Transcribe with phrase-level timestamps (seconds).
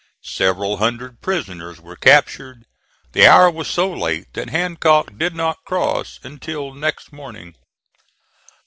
[0.23, 2.65] Several hundred prisoners were captured.
[3.11, 7.53] The hour was so late that Hancock did not cross until next morning.